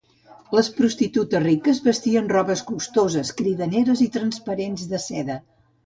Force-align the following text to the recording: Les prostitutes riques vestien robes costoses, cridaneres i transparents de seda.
Les 0.59 0.69
prostitutes 0.77 1.43
riques 1.43 1.83
vestien 1.89 2.33
robes 2.33 2.65
costoses, 2.73 3.35
cridaneres 3.43 4.05
i 4.09 4.13
transparents 4.19 4.93
de 4.95 5.03
seda. 5.09 5.39